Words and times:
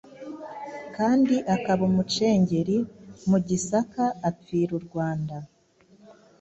kandi 0.95 1.35
akaba 1.55 1.81
umucengeli 1.89 2.77
mu 3.29 3.37
Gisaka 3.47 4.03
apfira 4.29 4.71
u 4.79 4.81
Rwanda 4.85 5.35